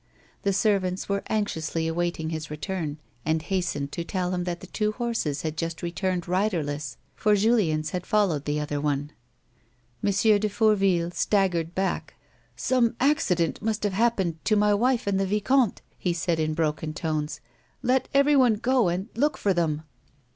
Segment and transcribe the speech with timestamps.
[0.41, 4.93] The servants were anxiously awaiting his return, and hastened to tell him that the two
[4.93, 9.11] horses had just returned riderless, for Julien's had followed the other one.
[10.03, 10.09] M.
[10.39, 12.15] de Fourville staggered back.
[12.55, 16.95] "Some accident must have hajjpened to my wife and the vicomte," he said in broken
[16.95, 17.39] tones."
[17.83, 19.83] Let everyone go and look for them."